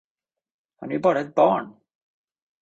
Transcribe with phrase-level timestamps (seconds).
[0.75, 1.75] Han är ju bara ett barn!